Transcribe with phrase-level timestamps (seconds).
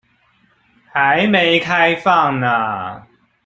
[0.91, 3.05] 還沒開放呢